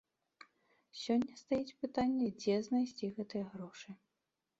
[1.01, 3.89] Сёння стаіць пытанне, дзе знайсці гэтыя грошы.